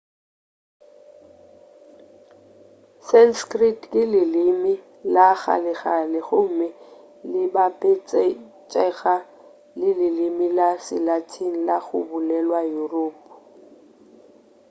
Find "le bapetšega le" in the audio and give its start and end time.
7.31-9.89